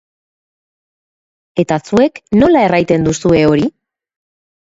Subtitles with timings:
[1.63, 3.67] Eta zuek nola erraiten duzue hori?